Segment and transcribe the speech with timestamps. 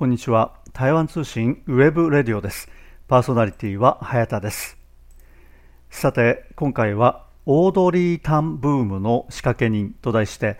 [0.00, 0.54] こんにちは。
[0.72, 2.70] 台湾通信 web radio です。
[3.06, 4.78] パーソナリティは早田です。
[5.90, 10.56] さて今回はオードリー・タンブームの仕掛け人と題して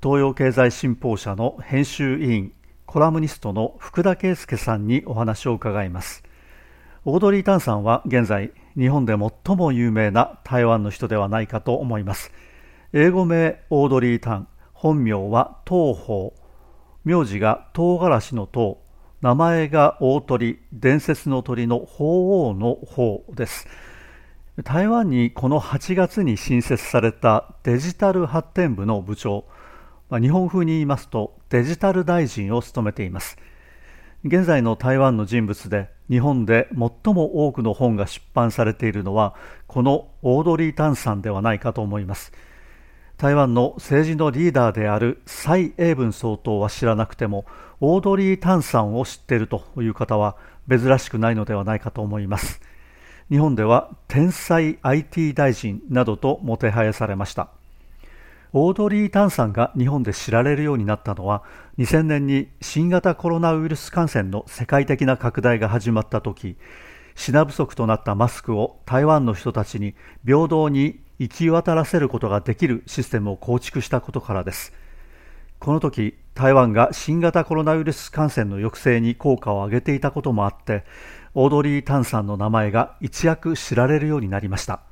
[0.00, 2.52] 東洋経済新報社の編集委員
[2.86, 6.22] コラムニストの福田恵介さんにお話を伺います。
[7.04, 12.30] オードリー・タンさんは現在日本で最も有名な台湾の人ではないかと思います。
[12.92, 14.48] 英語名オードリー・タン。
[14.72, 16.45] 本名は唐鳳。
[17.06, 18.82] 名字が唐辛子の唐
[19.20, 23.68] 名前が大鳥伝説の鳥の鳳凰の鳳です。
[24.64, 29.44] 台湾にこの8月に新設されたデジタル発展部の部長
[30.10, 33.38] 日本風に言いますとデジタル大臣を務めています。
[34.24, 39.36] 現在の台湾の人物で日本で最も多くの本が出版されているのは
[39.68, 42.32] このオードリー・タンさんではないかと思います。
[43.18, 47.46] 台湾の政治のリーダーである蔡英文総統は知らなくても
[47.80, 50.36] オードリー・タンさんを知っているという方は
[50.68, 52.60] 珍しくないのではないかと思います。
[53.30, 57.48] 日本では天才 IT 大臣などともてはやされました。
[58.52, 61.42] オードリー・タンさんが日本で知られるようになったのは
[61.78, 66.56] 2000年に新型コロナウイルス感染の世界的な拡大が始まった時
[67.16, 74.72] 品不足となったマスクを台湾の人たちに平等に行き渡らせることができるシステムを構築したことからです。
[75.58, 80.84] この時台湾が新型コロナウイルス感染の抑制に効果を上げていたこともあって
[81.34, 84.82] オードリー・タンさんの名前が一躍知られるようになりました。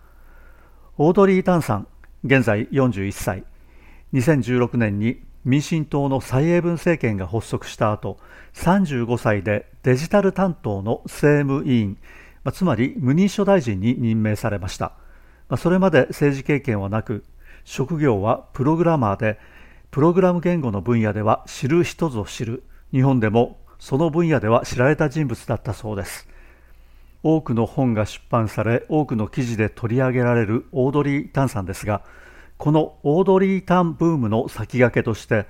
[0.97, 1.86] オードリー・タンさん
[2.25, 3.45] 現在41歳。
[4.14, 8.18] 2016年に民進党の蔡英文政権が発足した後
[8.54, 11.98] 35歳でデジタル担当の政務委員
[12.52, 14.92] つまり無認証大臣に任命されました。
[15.56, 17.24] それまで政治経験はなく
[17.64, 19.38] 職業はプログラマーで
[19.90, 22.64] プログラム言語の分野では知る人ぞ知る。
[22.92, 26.28] 日本でもその分野では知られた人物だったそうです。
[27.22, 32.02] 多くの本が出版され多くの記事で取り上げられるオードリー・タンさんですが
[32.56, 35.46] このオードリー・タンブームの先駆けとして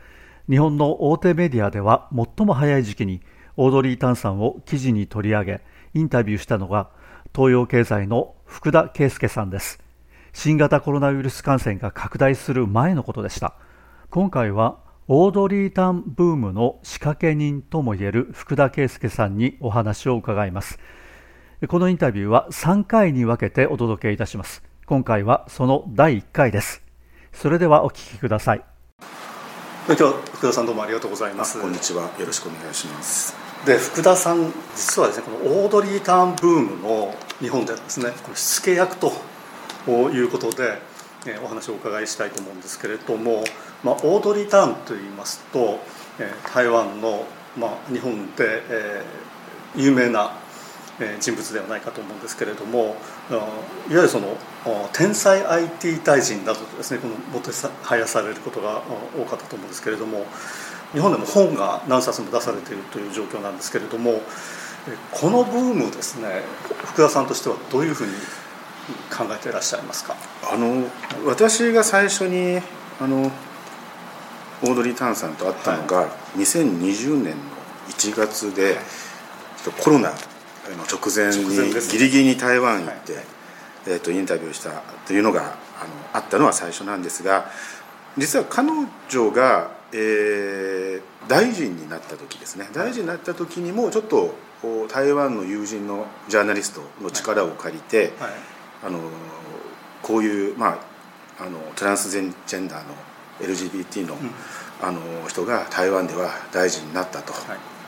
[0.48, 3.20] 日本の大手メディアでは最も早い時期に
[3.56, 5.60] オードリー・タンさんを記事に取り上げ
[5.94, 6.90] インタビューしたのが
[7.34, 9.80] 東洋経済の福田圭介さんです。
[10.32, 13.54] 新型コロナウイルス感染が拡大する前のことでした。
[14.10, 20.78] 今回はオードリー・タンブームの仕掛け人ともいえる福田圭介さんにお話を伺います。
[21.68, 24.62] このインタビューは3回に分けてお届けいたします。
[24.86, 26.83] 今回はその第1回です。
[27.34, 28.62] それではお聞きください。
[29.86, 31.60] 今日は福田さんどうもありがとうございます。
[31.60, 32.04] こんにちは。
[32.18, 33.34] よろしくお願いします。
[33.66, 39.12] で福田さん実はですねこのオードリー・ターンブームの日本ではですねこの火付け役と
[40.12, 40.78] いうことで、
[41.26, 43.44] えお話をお伺いしたいと思うんですけれども、
[43.82, 45.80] まあ、オードリー・ターンといいますと、
[46.18, 47.26] え台湾の、
[47.58, 49.02] まあ、日本で、え
[49.76, 50.32] 有名な
[51.20, 52.96] 人物ではないかと思うんですけれども
[53.30, 53.46] いわ
[53.88, 54.36] ゆるその
[54.92, 57.50] 天才 IT 大臣などとですねこのもて
[57.82, 58.82] はやされることが
[59.16, 60.26] 多かったと思うんですけれども
[60.92, 64.20] 日本でも本が何冊も出されているという状況なんですけれども
[65.10, 66.42] このブームですね
[66.84, 68.12] 福田さんとしてはどういうふうに
[69.10, 70.14] 考えていらっしゃいますか？
[70.52, 70.84] あの
[71.26, 72.60] 私が最初に
[73.00, 73.30] あの
[74.62, 77.42] オードリー・タンさんと会ったのが、はい、2020年の
[77.88, 78.76] 1月で
[79.82, 80.12] コロナ
[80.70, 81.44] の直前に
[81.88, 83.24] ギリギリに台湾行って、はい、
[83.86, 85.54] えー、とインタビューしたというのがあの
[86.14, 87.50] あったのは最初なんですが
[88.16, 88.68] 実は彼
[89.08, 92.68] 女が、えー、大臣になった時ですね。
[92.72, 94.34] 大臣になった時にもちょっと
[94.88, 98.30] 台湾の友人のジャーナリストの力を借りて、はい。
[98.30, 98.54] はい
[98.84, 99.00] あの
[100.02, 100.78] こういう、ま
[101.38, 102.94] あ、あのトランスジェンダーの
[103.40, 104.16] LGBT の,、
[104.82, 107.32] あの人が台湾では大臣になったと。
[107.32, 107.36] い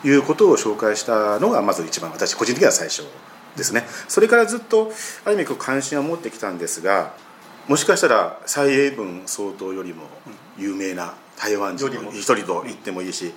[0.06, 3.04] いうことを紹介したのがまず一番私個人的には最初
[3.56, 3.84] ですね。
[4.08, 4.92] それからずっと
[5.24, 7.14] ある意味関心は持ってきたんですが
[7.68, 10.04] もしかしたら蔡英文総統よりも
[10.56, 13.32] 有名な台湾人の一人と言ってもいいし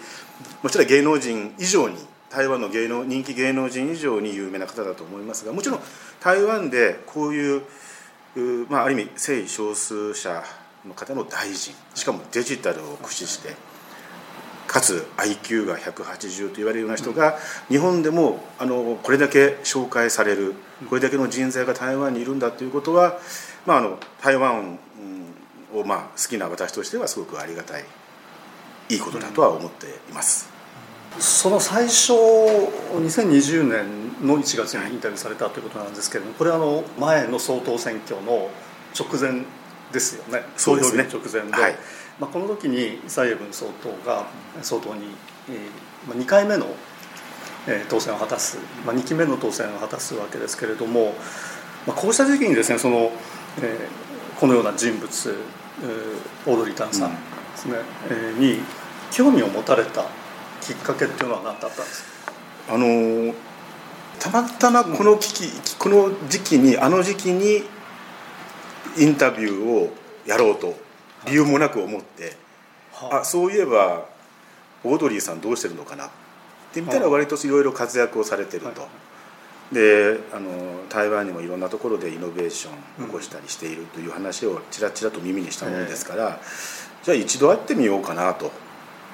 [0.62, 1.98] もちろん芸能人以上に
[2.30, 5.80] 台湾の芸能人気芸能人以上に有名な方だと思いますがもちろん
[6.22, 7.62] 台湾でこういう
[8.70, 10.44] まあ、ある意味性少数者
[10.88, 13.56] の方の大臣しかもデジタルを駆使して
[14.70, 17.40] かつ IQ が180と言われるような人が
[17.70, 20.54] 日本でもあのこれだけ紹介される
[20.88, 23.18] これだけの人材が台湾にいるんだということは、
[23.66, 24.78] まあ、あの台湾
[25.74, 27.86] をまあ好きな私としてはすごくありがたい
[28.90, 30.48] いいことだとは思っています。
[31.18, 38.52] その最初2020年の1月にインタビューされたということなんですけれどもこれはあの前の総統選挙の
[38.98, 39.44] 直前
[39.92, 40.44] ですよね。
[40.56, 41.08] そうですね。
[41.12, 41.76] 直前で、はい、
[42.20, 44.26] まあ、この時に蔡英文総統が
[44.62, 45.04] 総統に、
[45.50, 46.68] えー、2回目の
[47.68, 51.14] えー、当選を果たす、まあ、2期目の当選を果たすわけですけれども、
[51.86, 53.12] まあ、こうした時期にですねその、
[53.62, 55.06] えー、このような人物、
[55.84, 57.18] えー、オードリー・タンさんで
[57.58, 58.62] すね、うん、えー、に
[59.12, 60.06] 興味を持たれた
[60.62, 62.34] きっかけっていうのは何だったんですか？
[62.76, 63.34] あのー、
[64.20, 67.64] たまたまこの危機、うん、この時期にあの時期に
[68.98, 69.94] インタビューを
[70.26, 70.76] やろうと
[71.26, 72.34] 理由もなく思って、
[72.94, 74.06] はい、あそういえば
[74.84, 76.10] オードリーさんどうしてるのかなっ
[76.74, 78.88] て見たら割といろいろ活躍をされてると。
[79.72, 80.50] であの
[80.90, 82.72] 台湾にもいろんなところでイノベーショ
[83.02, 86.40] ンを起こしたりしているという話をちらちらと耳にしたものですから、
[87.04, 88.52] じゃあ一度会ってみようかなと。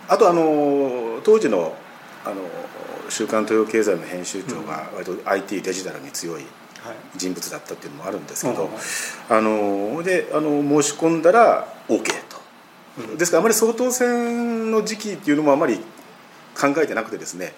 [0.08, 1.76] あとあの当時の
[2.24, 2.36] あの
[3.10, 6.44] 「週刊東洋経済」の編集長が割と IT デジタルに強い
[7.16, 8.70] 人物だったっていうのもあるんですけど、
[9.30, 12.04] あのであの申し込んだら OK
[13.00, 15.78] と、ですからあまり総統選の時期っていうのもあまり
[16.60, 17.54] 考えてなくてですね、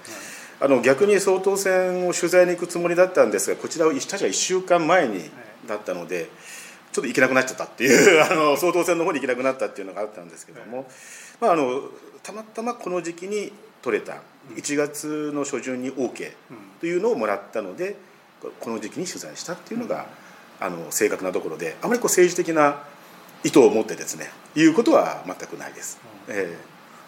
[0.60, 5.30] あの逆に総統選を取材に行くつもりだったんですがこちらを確か1週間前に
[5.68, 6.30] だったので
[6.92, 10.90] ちょっと行けなくなっちゃったっていう あの総統選の方に行けなくなったっていうのがあったんですけども、
[11.40, 11.84] まあ、あの
[12.24, 14.18] たまたまこの時期に取れた
[14.56, 16.32] 1月の初旬に OK
[16.80, 17.96] というのをもらったので。
[18.60, 20.06] この時期に取材したっていうのが、
[20.60, 22.82] あの正確なところであまりこう政治的な
[23.44, 26.00] 意図を持ってですねいうことは全くないです。
[26.28, 26.58] うん、え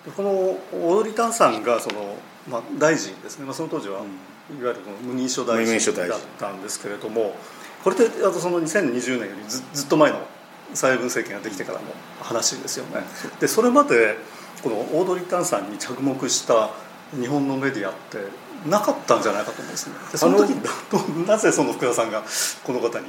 [0.08, 2.16] ー、このオーリタンさんがその、
[2.50, 7.36] まあ、大臣ですね、まあ、その当時は、うん、いわゆる無認証大臣だったんですけれども
[7.84, 10.20] これってあとその2020年よりずずっと前の
[10.74, 11.86] 蔡英文政権ができてからの
[12.22, 13.02] 話ですよね。
[13.40, 14.18] でそれまで
[14.62, 16.70] このオードリー・タンさんに着目した
[17.20, 18.18] 日本のメディアって
[18.68, 19.96] なかったんじゃないかと思うんですね。
[20.12, 20.50] でその時
[21.28, 22.24] なぜその福田さんが
[22.64, 23.06] この方に、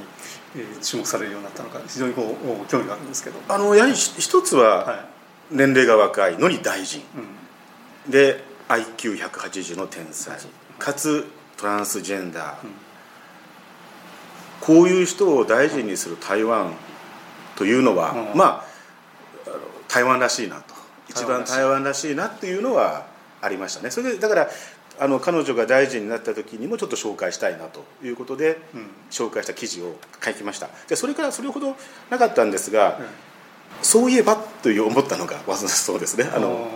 [0.55, 3.39] えー、注目されるようになったのか非常にこう興味があるんですけど。
[3.47, 5.05] あのやはり一つは
[5.49, 7.01] 年齢が若いのに大臣、
[8.05, 10.37] うん、で IQ180 の天才、
[10.79, 11.25] かつ
[11.57, 12.71] トランスジェンダー、うん、
[14.61, 16.73] こういう人を大臣にする台湾
[17.57, 18.65] というのは、うん、まあ
[19.89, 20.81] 台湾らしいなと。
[21.09, 23.05] 一番台湾らしいなっていうのは
[23.41, 23.91] ありましたね。
[23.91, 24.49] それでだから
[24.99, 30.69] あの彼女が大臣になった時にもちょっと紹介したいなということで、うん、紹介した記事を書きました。
[30.87, 31.75] でそれからそれほど
[32.09, 33.05] なかったんですが、うん、
[33.81, 36.29] そういえばという思ったのがそうですね。
[36.35, 36.67] あの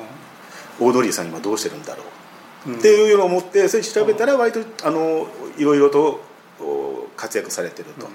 [0.79, 2.03] オードリーさん今どうしてるんだろ
[2.67, 5.27] う、うん、っていうのを思ってそれ調べたら割とあの
[5.57, 6.19] いろいろと
[7.15, 8.07] 活躍されてると。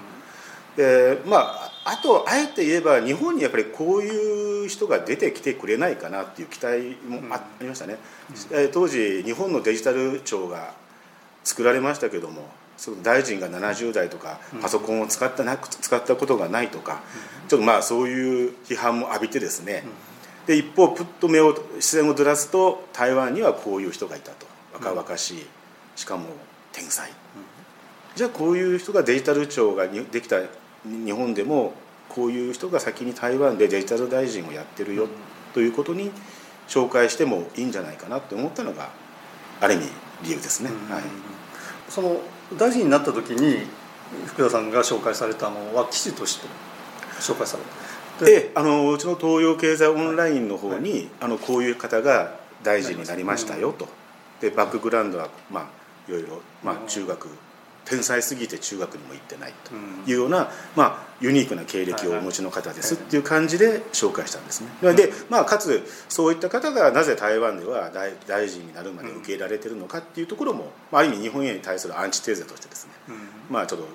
[0.81, 7.97] でまああとあえて言えば日本にやっぱりこういう人が出てきてくれないかなっていう期待もありましたね、
[8.51, 10.73] うん、当時日本のデジタル庁が
[11.43, 12.47] 作られましたけども
[13.03, 17.03] 大臣が70代とかパソコンを使ったなく使ったことがないとか、
[17.47, 19.83] ちょっとまあそういう批判も浴びてですね、
[20.47, 24.47] で一方プッと目を視線をずらすと台湾にはこういう人がいたと。
[24.73, 25.45] 若々しい
[25.95, 26.25] しかも
[26.71, 27.11] 天才、
[28.15, 30.37] じゃあこういう人がデジタル庁ができた
[30.85, 31.73] 日本でも
[32.09, 35.07] こういう人が先に台湾でデジタル大臣をやってるよ
[35.53, 36.11] ということに
[36.67, 38.89] 紹介してもいいんじゃないかなって思ったのが
[39.59, 39.85] ある意味
[40.23, 40.69] 理由ですね。
[40.89, 41.03] はい、
[41.89, 42.17] その
[42.57, 43.67] 大臣になった時に
[44.27, 46.47] 福田さんが紹介されたのは記事として
[47.19, 48.25] 紹介された。
[48.25, 53.87] であのうちの東洋経済オンラインの方に、はい、あのこういう方が大臣になりましたよと、
[54.39, 55.65] でバックグラウンドはまあ
[56.07, 57.29] いろいろ、まあ、中学
[57.85, 59.73] 天才すぎて中学にも行ってないと
[60.09, 64.93] いうような、まあ、ユニークな経歴をお持ちの方ですっていう感じで紹介したんですね。
[64.93, 72.91] で、まあ、かつそういった方がなぜ台湾では大大臣になるまで受け入れられてるのかっていうところも、まあ、ある意味日本へに対するアンチテーゼとしてですね、
[73.49, 73.87] まあ、ちょっと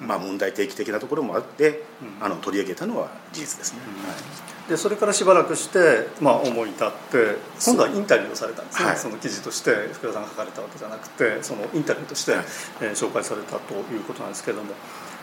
[0.00, 1.84] まあ、問題提起的なところもあって、
[2.20, 3.78] あの取り上げたのは事実ですね。
[3.78, 4.12] は
[4.50, 12.44] いでそれからしばらくして、まあ、思い立って今度はインタビューをされたんですね、はい、その記事として福田さんが書かれたわけじゃなくてそのインタビューとして、はい、
[12.80, 14.70] えー、紹介されたということなんですけれども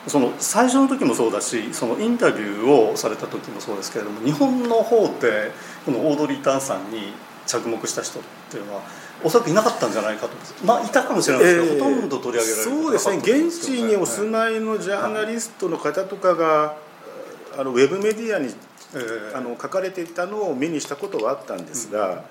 [0.07, 5.51] その最初の時もそうだしそのインタビューをされた時もそうですけれども日本の方で
[5.85, 7.13] このオードリー・タンさんに
[7.45, 8.81] 着目した人っていうのは
[9.23, 10.33] おそらくいなかったんじゃないかと。
[10.65, 13.17] まあいたかもしれないですけど、えー、ほとんど取り上げられるそうですね。
[13.17, 16.75] 現地にお住まいのジャーナリストの方とかが、
[17.57, 18.51] あのウェブメディアに
[19.33, 22.25] あの書かれていたのを目にしたことはあったんですが、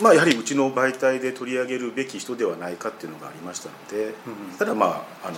[0.00, 4.14] まあ、やはりうちの媒体で取り上げるべき人ではないかっていうのがありましたので、
[4.58, 5.36] ただまああの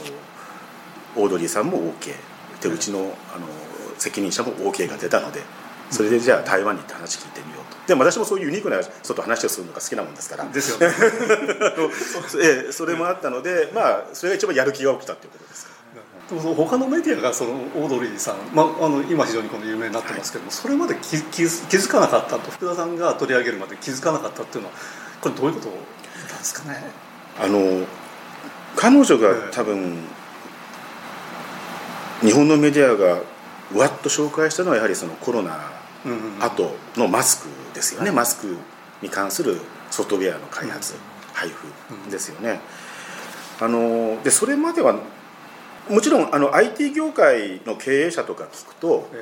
[1.17, 2.15] オードリーさんも OK
[2.63, 3.01] でうちの
[3.35, 3.47] あの
[3.99, 5.41] 責任者も OK が出たので
[5.91, 7.87] それでじゃあ台湾に行って話聞いてみようと。
[7.87, 10.49] でも私もそういうユニークな人と話をするのが好きなもんですから。
[10.49, 10.95] ですよね。
[12.69, 15.67] えそれもあったのでまあそれが一番やる気が起きたっていうことです
[16.29, 22.51] 他のメディアがそのオードリーさん、まあ、あの今非常にこの有名になってますけども、はい、それまで気気気づかなかったと。
[22.51, 24.75] 福田さんが取り上げるまで気づかなかったっていうのは
[25.21, 26.83] これどういうことなんですかね？
[27.39, 27.87] あの
[28.77, 29.99] 彼女が多分、
[32.23, 33.21] 日本のメディアが
[33.75, 35.71] わっと紹介したのはやはりそのコロナ
[36.41, 38.57] 後のマスクですよね、マスク
[39.03, 39.61] に関する
[39.91, 40.95] ソフトウェアの開発、
[41.35, 42.61] 配布ですよね。
[43.61, 44.99] あのでそれまでは
[45.89, 49.17] もちろんあの IT 業界の経営者とか聞くと、え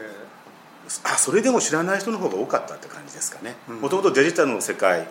[0.89, 3.57] ー、あそれでも知らない人の方が多かったって感じですかね。
[3.81, 5.07] もともとデジタルの世界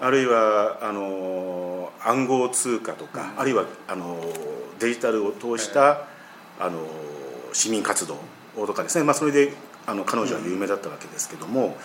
[0.00, 4.20] あるいはあの暗号通貨とか、うん、あるいはあの
[4.78, 6.06] デジタルを通した、
[6.60, 6.86] えー、あの
[7.52, 8.18] 市民活動
[8.54, 9.52] とかですね、まあ、それで
[9.86, 11.76] あの彼女は有名だったわけですけども、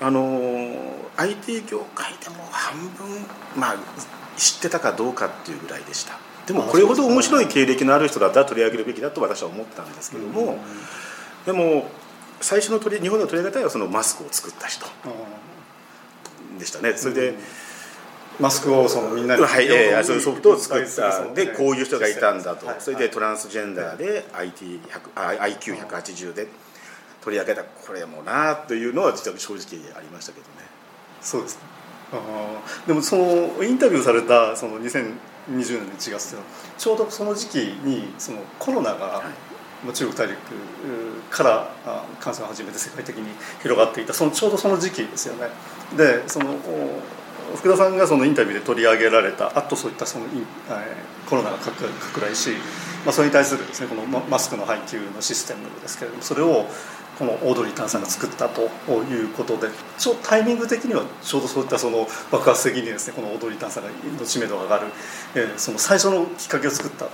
[0.00, 0.70] うん、あの
[1.16, 3.76] IT 業界でも半分、まあ、
[4.36, 6.14] 知ってたかどうかっていうぐらいでした。
[6.46, 10.58] でもこれほど面白い経歴のある人だったら取り上げるべきだと私は思ったんですけども、
[11.44, 11.90] でも
[12.40, 14.86] 最初の取り日本の取り上げたいはそのマスクを作った人
[16.58, 16.92] でしたね。
[16.94, 17.34] それで、
[18.38, 26.48] マスクをそのみんなにはい、えー、そういうソフトを作ったでこういう人がいたんだと、それでトランスジェンダーで IQ180 で
[27.22, 27.64] 取り上げた。
[27.64, 30.52] これもなというのは実は正直ありましたけどね。
[31.20, 31.58] そうです。
[32.12, 32.16] あ
[32.86, 34.78] でもそのインタビューされたその
[35.50, 39.22] 2020年の1月というのはちょうどその時期にそのコロナが、は
[39.88, 40.36] い、中国大陸
[41.30, 41.70] から
[42.20, 43.30] 感染を始めて世界的に
[43.62, 45.48] 広がっていたそのちょうどその時期ですよね。
[45.96, 46.56] でその
[47.66, 50.26] 福田さんがそのインタビューで取り上げられたあとそういったその
[51.28, 52.50] コロナが拡大し、
[53.04, 56.66] まあ、それに対するですねこのマスクの配給のシステムですけれどもそれを
[57.18, 59.68] このオードリー・タンさんが作ったということで
[59.98, 63.90] ちょタイミング的にはちょうどそういったその爆発的にですねこのオードリー・タンさんの
[64.24, 64.86] 知名度が上がる、
[65.34, 67.06] えー、その最初のきっかけを作った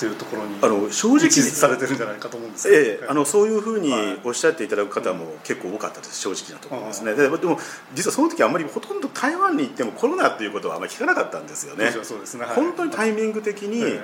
[0.00, 3.92] というところにあの正直されてるんじゃないかと思うんですけど、ええ、あのそういうふうに
[4.24, 7.14] おっしゃっていただく方も結構多かったです正直なところですね。
[7.14, 7.58] ででも
[7.94, 11.90] 実はその時あんまりほとんど台湾に行ってもコロナということはあんまり聞かなかったんですよね。
[11.90, 14.00] そうですね、はい、本当にタイミング的に、え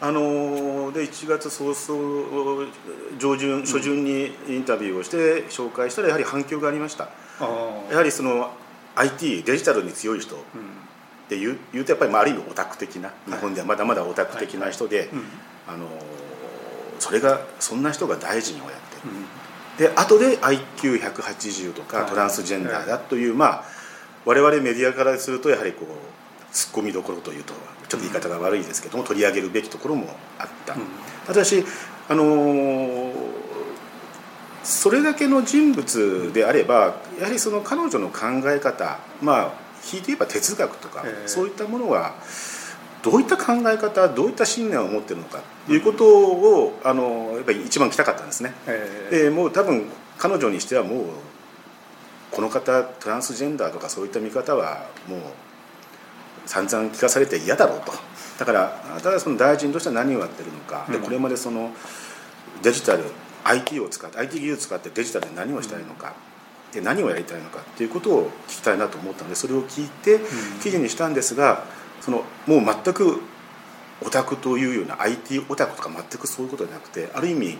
[0.00, 2.66] あので1月早々
[3.18, 7.08] 上旬初旬にインタビューをして紹介したらやはり反響がありました。
[7.90, 8.52] やはりその
[8.94, 10.36] IT デジタルに強い人
[11.28, 15.10] っていう,、言うとやっぱりある意味オタク的な日本ではまだまだオタク的な人で、
[15.66, 15.86] あの
[16.98, 23.64] それがそんな人が大臣をやってる、で後で IQ180 とかトランスジェンダーだという、まあ
[24.24, 27.52] 我々メディアからするとやはりこうツッコミどころというと
[27.88, 30.08] ちょっと言い方が悪いですけども取り上げるべきところも
[30.38, 30.80] あった、うん、
[31.26, 31.64] 私
[32.08, 33.12] あの
[34.64, 42.14] それだけの人物であればやはりその彼女の考え方まあ引いて言えば哲学とか、そういったものは
[43.02, 48.52] どういった考え方どういった信念を持ってるのかということを、あのやっぱり一番聞きたかったんですね。
[49.10, 49.86] でもう多分
[50.18, 51.04] 彼女にしてはもう
[52.30, 55.20] この方トランスジェンダーとかそういった見方はもう
[56.46, 57.92] 散々聞かされて嫌だろうと。
[58.38, 61.72] だからただその大臣としては何をやってるのか、でこれまでその
[62.62, 63.04] デジタル
[63.44, 66.14] IT を使って IT 技術を使ってデジタルで何をしたいのか、
[66.72, 70.20] で何をやりたいのかっていうことを聞きたいなと思ったのでそれを聞いて
[70.62, 71.64] 記事にしたんですが
[72.00, 73.20] そのもう全く
[74.04, 77.58] オタクというような IT オタクとか全くそういうことじゃなくてある意味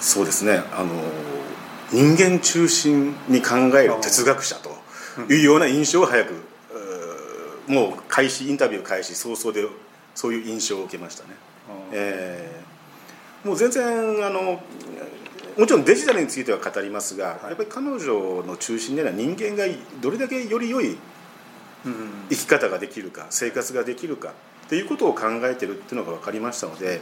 [0.00, 0.90] そうですねあの
[1.92, 4.70] 人間中心に考える哲学者と
[5.32, 6.50] いうような印象を早く
[7.70, 9.66] もう開始インタビュー開始早々で
[10.14, 11.30] そういう印象を受けましたね、
[11.92, 13.86] えー、もう全然
[14.26, 14.60] あの
[15.58, 19.64] もちろんデジタルについては語りますが、やっぱり彼女の中心には人間が
[20.00, 20.96] どれだけより良い
[22.28, 24.32] 生き方ができるか生活ができるか
[24.66, 27.00] っていうことを考えてるっていうのが分かりましたので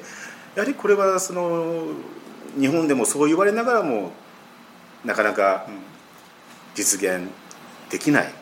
[0.55, 1.87] やはりこれはその
[2.59, 4.13] 日本でもそう言われながらも
[5.05, 5.67] なかなか
[6.75, 7.29] 実現
[7.91, 8.33] できない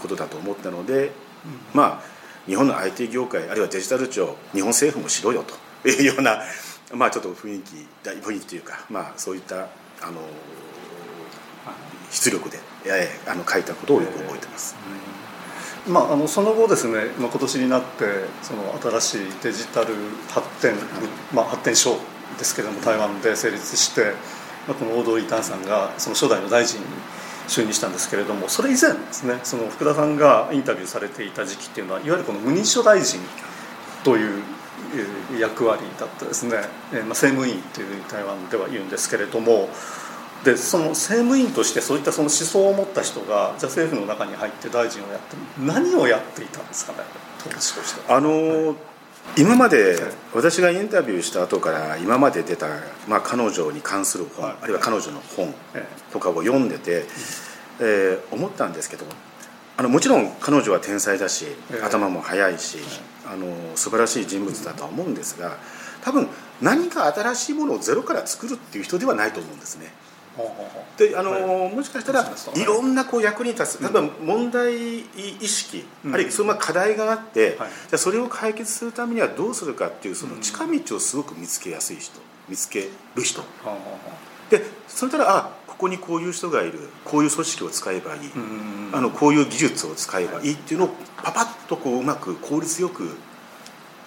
[0.00, 1.12] ことだと思ったので
[1.74, 2.02] まあ
[2.46, 5.44] 日本の IT 業界あるいはデジタル庁日本政府もしろよ
[5.82, 6.42] というような、
[6.92, 9.68] まあ、ちょっと雰囲気雰囲気というか、まあ、そういった
[10.02, 10.20] あの
[12.10, 14.76] 出力で、えー、あの書いたことをよく覚えてます。
[15.88, 18.04] まあ、あのその後ですね、まあ、今年になって
[18.42, 19.94] その新しいデジタル
[20.28, 20.74] 発展、
[21.34, 21.96] まあ、発展省
[22.38, 24.12] ですけれども台湾で成立して、
[24.68, 26.86] まあ、この大通リー・タンさんがその初代の大臣に
[27.48, 33.20] 就任したんですけれどもそれ以前ですねその福田さんがインタビューされていた時期っていうのはいわゆるこの無認証大臣
[34.04, 34.41] という
[35.38, 36.56] 役割だったですね、
[36.92, 39.68] まあ、政務委員というふうに台湾では言うんですけれども
[40.44, 46.98] でその政務委員としてそういったその思想を持った人がじゃあ政府の中に入って大臣をやって何をやっていたんですかね
[47.42, 48.76] 当時としてあのーはい。
[49.36, 49.96] 今まで
[50.34, 52.66] 私がインタビューした後から今まで出た、
[53.08, 55.54] まあ、彼女に関する本、あるいは彼女の本
[56.12, 57.04] とかを読んでて、
[57.80, 59.32] えー、思ったんですけどあ
[59.78, 61.82] あのもちろん彼女は天才だし、ええ。
[61.82, 62.78] 頭も速いし、
[63.26, 65.56] あの素晴らしい人物だとは思うんですが
[66.02, 66.28] 多分
[66.60, 69.92] 何か新しいものをゼロから作るっていう人ではないと思うんですね。
[70.96, 75.06] であの、はもしかしたらいろんなこう役に立つ例えば問題意
[75.46, 76.14] 識、うん。
[76.14, 77.68] あるいはその課題があって、はい。
[77.68, 83.42] じゃあそれを解決するためにはどうするかっていうその近道をすごく見つけやすい人見つける人。
[84.50, 85.50] でそれたらあ
[85.82, 86.78] ここにこういう人がいる。
[87.04, 88.20] こういう組織を使えばいい、
[88.92, 93.16] あのこういう技術を使えばいいっていうのをパパッとこううまく効率よく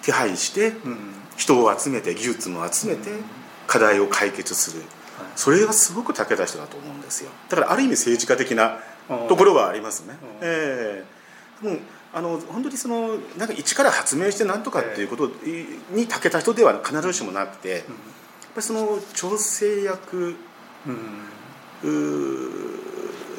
[0.00, 0.98] 手配してうん
[1.36, 3.24] 人を集めて技術も集めてうん
[3.66, 4.84] 課題を解決する。
[5.34, 7.30] それがすごく長けた人だと思うんですよ。
[7.50, 8.78] だからある意味政治家的な
[9.28, 10.16] ところはありますね。
[10.22, 10.28] うん。
[10.40, 11.04] え
[11.62, 11.66] え。
[11.66, 11.78] もう
[12.14, 15.26] あの本当にそのなんか一から発明してなんとかっていうこと
[15.92, 20.36] に長けた人では必ずしもなくてやっぱりその調整役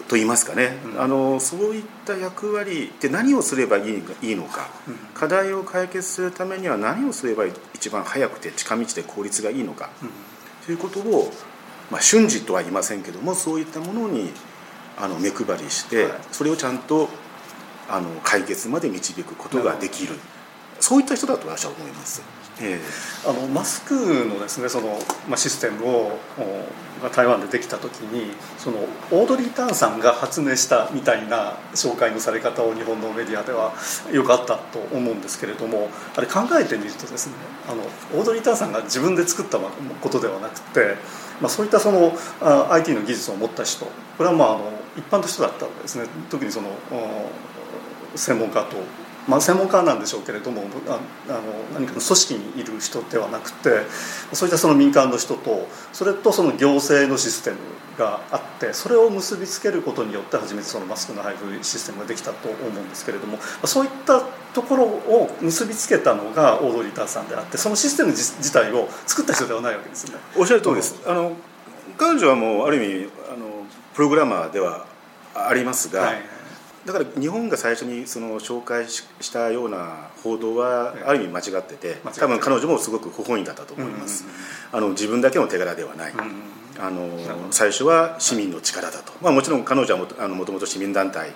[0.07, 1.01] と言いますかね、うん。
[1.01, 4.95] あのそういった役割って何をすればいいいいのか、うん。
[5.13, 10.09] 課題を解決するためには何をすれば一番早くて近道で効率がいいのかうん
[10.65, 11.31] ということを、
[11.89, 14.31] まあ、瞬時とは言いませんけどもそういったものに
[14.97, 17.07] あの目配りして、はいそれをちゃんと
[17.89, 20.15] あの解決まで導くことができる
[20.81, 22.21] そういった人だと私は思います。
[22.61, 22.79] え
[23.25, 23.93] あのマスク
[24.25, 24.97] のですねその、
[25.27, 26.19] まあ、システムを
[27.01, 28.79] が台湾でできた時にその
[29.11, 33.73] オードリー・タンさんが発明したみたいな紹介のされ方を日本のメディアでは
[34.11, 37.35] よくあったと思うんですけれどもあれ考えてみるとですね
[37.69, 37.83] あの
[38.19, 40.95] オードリー・タンさんが自分で作ったことではなくて、
[41.41, 46.07] まあ、そういったそのあ IT の技術を持った人これはまああの一般の人だったわけですね。
[46.31, 46.69] 特にその
[48.15, 48.77] 専門家と
[49.27, 51.41] まあ、専門家なんでしょうけれどもああの
[51.73, 53.81] 何かの組織にいる人ではなくて
[54.33, 57.57] そういったその民間の人とそれとその行政のシステム
[57.97, 64.21] があってそれを結びつけることによって初めてそのマスクの配布システムができたと思うんですけれどもそういった
[64.53, 70.17] ところを結びつけたのがオードリー・ターさんであってそのシステム自自体を作った人ではないわけですね。
[70.35, 71.01] えおっしゃる通りです。
[71.05, 71.33] あの
[71.97, 74.85] 彼女はもうある意味あのプログラマーでは
[75.33, 76.36] ありますが、はい
[76.87, 81.03] だから日本が最初にその紹介ししたような報道はええ。
[81.03, 84.25] ある意味間違ってて多分彼女もすごく不本意だったと思います、
[84.71, 86.13] あの自分だけの手柄ではない、
[86.79, 87.09] あの
[87.51, 91.31] 最初は市民の力だと、まあ、もちろん彼女はもとあのもともと市民団体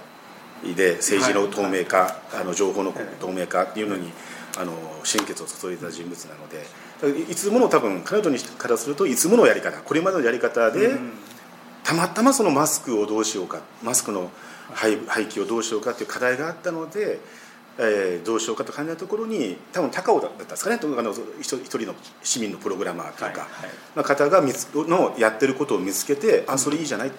[0.76, 3.18] で政治の透明化、あの情報のええ。
[3.20, 4.10] 透明化っていうのに
[4.58, 11.12] あの心血を注いだ人物なのでいつもの多分彼女にからするといつものやり方これまでのやり方で、うん
[11.84, 14.30] たまたまそのマスクをどうしようかマスクの
[14.74, 17.20] 廃廃棄をどうしようかっていう課題があったので、
[17.78, 23.48] えーどうしようかと考えたところに多分高尾だったんですかねとあの一人の市民のプログラマーというか、は
[24.04, 27.12] い方が見つのやってることを見つけてあそれいいじゃない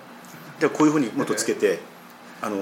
[0.61, 1.81] でこういうふうにもっとつけて、
[2.41, 2.57] あの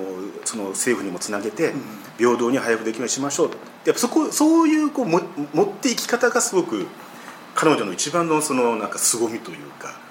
[0.45, 1.73] その政府にもつなげて
[2.19, 3.51] 平等に配布できるようにしましょう
[3.85, 5.21] やっぱそこそういうこうも
[5.53, 6.87] 持っていき方がすごく
[7.55, 10.10] 彼女の一番のそのなんか凄みというか。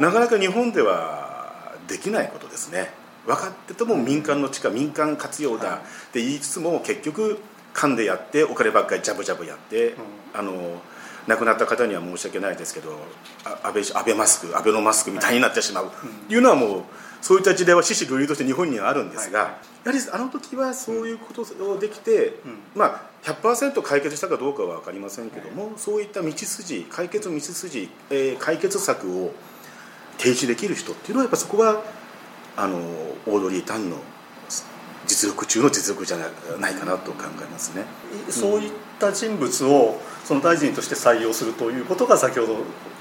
[0.00, 2.90] なかなか日本ではできないことですね。
[3.26, 5.78] 分かってても民間の力民間活用だはい。
[5.78, 5.80] っ
[6.12, 7.38] て言いつつも結局
[7.72, 9.94] 勘でやってお金ばっかりジャブジャブやって、ん。
[10.34, 10.80] あの
[11.28, 12.98] 亡くなった方には申し訳ないですけど
[13.44, 15.90] あ安倍安倍マスク安倍のマスクみたいになってしまう。
[16.28, 16.82] というのはもう
[17.20, 19.44] そういった時代は死死類々として日本にはあるんですが、や
[19.84, 22.58] はりあの時はそういうことをできて、うん。
[22.74, 29.32] まあ100%解決したかどうかは分かりませんけども、そういった道筋解決道筋、えー解決策を
[30.18, 31.82] 提示できる人っていうのはやっぱそこは
[32.56, 33.96] あのオードリー・タンの
[35.06, 37.84] 実力中の実力じゃないかなと考えますね。
[38.28, 42.58] そういった人物をその大臣として採用するということが先ほど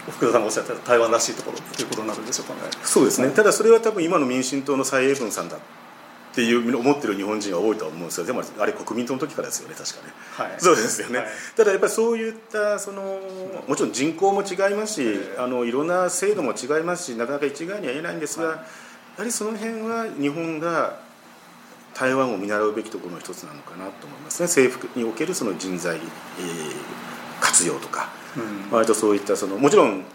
[0.09, 2.59] 福田さんがおっしゃった台湾らしいところということになるんでしょうかね。
[2.83, 5.59] そうですね、ただそれは多分今の民進党の蔡英文さんだっ
[6.33, 10.13] ていう思ってる日本人は多いとは思うんですよでもあれ国民党の時からですよね確かね。
[10.37, 11.27] はい、そうですよね、はい。
[11.57, 13.19] ただやっぱりそういったその
[13.67, 18.55] もちろん人口も違いますし、ええあのいろんな制度も違いますしなかなか一概には言えないんですが、はい。
[18.57, 18.63] や
[19.17, 20.99] はりその辺は日本が
[21.93, 24.47] 台湾を見習うべきところの一つなのかなと思いますね。
[24.47, 26.01] 政府におけるその人材、えー
[27.41, 28.71] 活用とかうん。
[28.71, 30.05] 割とそういったそのもちろん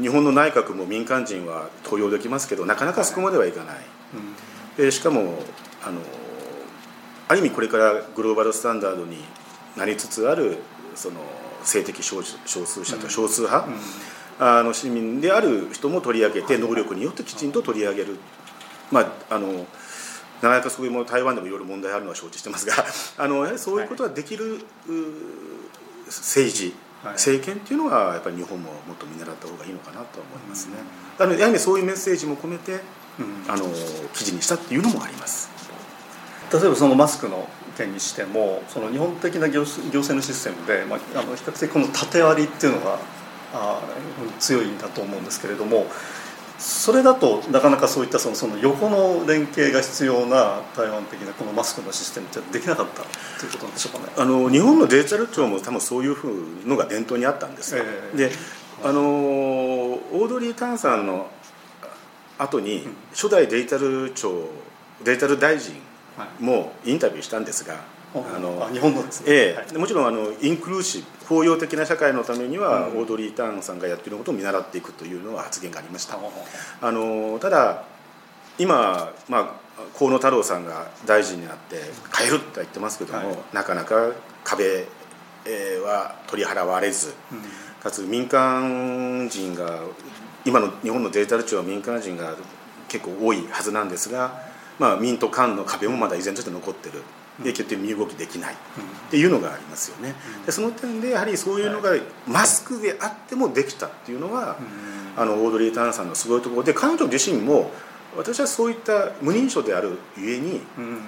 [0.00, 3.76] 日本の内閣も民間人は登用できますけどなかなかそこまではいかない。
[3.76, 3.80] う
[4.74, 5.38] んでしかも
[5.82, 6.00] あの
[7.28, 9.18] ある意味これからグローバルスタンダードに
[9.76, 10.58] なりつつある
[10.94, 11.20] その
[11.62, 13.74] 性的少数少数者と少数派、うん。
[14.38, 18.18] あの市民である人も取り上げて能力によってきちんと取り上げる、
[18.90, 19.66] まあ、あの
[20.42, 22.74] なかなかそういうもの台湾でもいろいろ問題あるのは承知してますが
[23.16, 24.60] あのやはりそういうことができる、う
[26.06, 27.12] 政治、はい。
[27.14, 30.74] 政権っていうのはやっぱり日本ももっと見習った方がいいのかなとは思いますね。
[31.18, 32.80] あのやはりそういうメッセージも込めてうん
[33.48, 33.66] あの
[34.14, 35.50] 記事にしたっていうのもあります。
[36.52, 42.98] 例えばそのマスクの件にしてもその日本的な行政のシステムで、まあ、あの比較的この縦割りっていうのが
[43.54, 43.80] あ
[44.38, 45.86] 強いんだと思うんですけれども
[46.58, 53.02] それだとなかなかそういったそのその横の連携が必要な台湾的なこのマスクのシステムってできなかった
[53.40, 54.12] ということなんでしょうかね。
[54.16, 57.76] あの日本のデジタル庁も多分そういうふうのが伝統にあったんです。
[57.76, 58.10] よ、え。
[58.14, 58.30] ー、で
[58.84, 61.26] あのオードリー・タンさんの
[62.42, 64.48] 後に初代デジタル庁
[65.04, 65.74] デジタル大臣
[66.40, 67.80] もインタビューしたんですが、
[68.14, 76.18] あの日本のですね、ええ、はい、もちろんあのインクルーシブ包容的な社会のためには、うん、オードリー・ターンさんがやっていることを見習っていくというのは発言がありました、
[76.80, 77.84] あのただ
[78.58, 79.50] 今、まあ、
[79.98, 81.76] 河野太郎さんが大臣になって
[82.16, 84.12] 変えるとは言ってますけども、はい、なかなか
[84.44, 84.84] 壁
[85.84, 87.40] は取り払われず、うん、
[87.82, 89.80] かつ民間人が
[90.44, 92.34] 今の日本のデジタル庁は民間人が
[92.88, 94.40] 結構多いはずなんですが、
[94.78, 97.02] まあ、民と官の壁もまだ依然として残ってる。
[97.42, 98.54] で決定身動きできない。
[98.54, 98.56] っ
[99.10, 100.14] ていうのがありますよね。
[100.44, 101.90] でその点でやはりそういうのが
[102.26, 104.58] マスクであってもできたっていうのは、
[105.16, 106.62] あのオードリー・ターンさんのすごいところ。
[106.62, 107.70] で彼女自身も
[108.16, 110.60] 私はそういった無認証であるゆえに、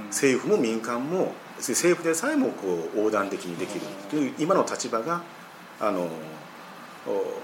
[0.09, 5.23] 政府も民間も政府でさえもこう横断的にできるという今の立場が
[5.79, 6.09] あの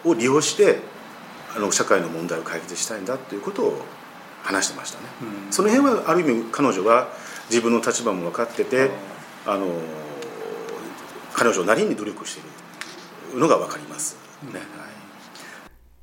[0.05, 0.79] を利用して
[1.57, 3.85] あの社会の問題を解決したいんだということを
[4.43, 5.07] 話してましたね。
[5.51, 7.09] その辺はある意味彼女は
[7.49, 8.91] 自分の立場も分かってて
[9.47, 9.67] あの
[11.35, 14.17] 彼女なりに努力しているのが分かります。
[14.43, 14.63] ね、はい、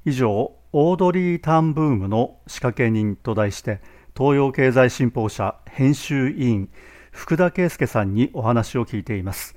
[0.05, 3.81] 以上オードリー・タンブームの仕掛け人と題して
[4.15, 6.69] 東洋経済新報社編集委員
[7.11, 9.55] 福田圭介さんにお話を聞いています。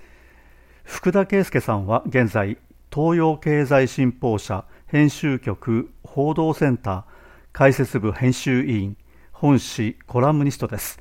[0.85, 2.59] 福田圭介さんは現在
[2.93, 7.03] 東洋経済新報社編集局報道センター
[7.53, 8.97] 解説部編集委員
[9.31, 10.99] 本誌コラムニストです。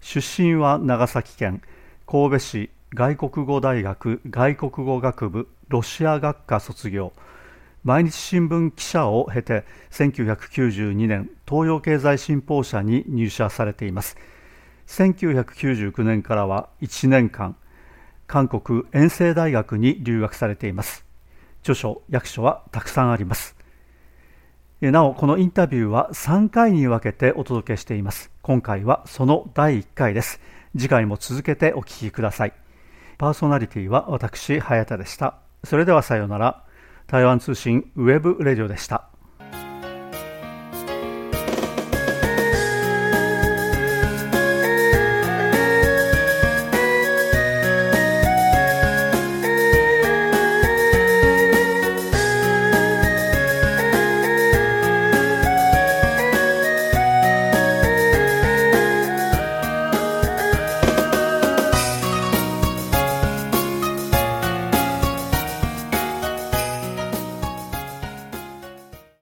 [0.00, 1.60] 出身は長崎県
[2.06, 7.12] 神戸市外国語大学外国語学部ロシア学科卒業。
[7.82, 14.16] 毎日新聞記者を経て1992年東洋経済新報社に入社されています。
[14.86, 17.56] 1999年からは1年間
[18.28, 21.09] 韓国遠征大学に留学されています。
[21.62, 23.56] 著書役所はたくさんあります。
[24.80, 28.30] なおこのインタビューは3回に分けてお届けしています。
[28.42, 30.40] 今回はその第1回です。
[30.76, 32.54] 次回も続けてお聞きください。
[33.18, 35.36] パーソナリティは私早田でした。
[35.64, 36.64] それではさようなら。
[37.06, 39.10] 台湾通信 web radio でした。